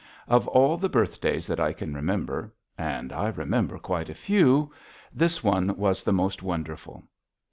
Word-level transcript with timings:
Of 0.27 0.47
all 0.47 0.77
the 0.77 0.89
birthdays 0.89 1.45
that 1.45 1.59
I 1.59 1.73
can 1.73 1.93
remember 1.93 2.51
and 2.75 3.13
I 3.13 3.27
remember 3.27 3.77
quite 3.77 4.09
a 4.09 4.15
few 4.15 4.73
this 5.13 5.43
one 5.43 5.77
was 5.77 6.01
the 6.01 6.11
most 6.11 6.41
wonderful. 6.41 7.03